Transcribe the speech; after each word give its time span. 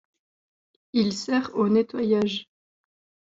Il 0.93 1.13
sert 1.13 1.51
au 1.53 1.69
nettoyage. 1.69 2.47